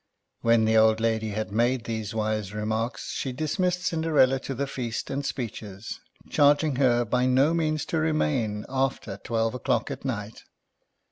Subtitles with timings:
[0.41, 4.65] When the old lady had made these wise remarks, she dismissed Cin derella, to the
[4.65, 10.41] feast and speeches, charging her by no means to remain after twelve o'clock at night.